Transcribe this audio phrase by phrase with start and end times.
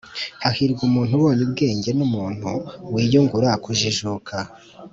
[0.43, 2.49] “hahirwa umuntu ubonye ubwenge, n’umuntu
[2.93, 4.35] wiyungura kujijuka.